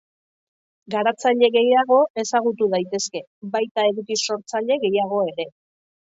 garatzaile 0.93 1.49
gehiago 1.55 1.97
ezagutu 2.23 2.71
daitezke, 2.73 3.23
baita 3.59 3.87
eduki 3.93 4.19
sortzaile 4.25 4.81
gehiago 4.87 5.23
ere 5.31 5.49